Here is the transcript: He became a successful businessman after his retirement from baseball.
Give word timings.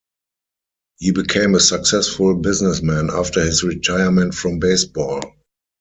He 0.97 1.11
became 1.11 1.53
a 1.53 1.59
successful 1.59 2.35
businessman 2.35 3.11
after 3.11 3.41
his 3.45 3.61
retirement 3.63 4.33
from 4.33 4.57
baseball. 4.57 5.21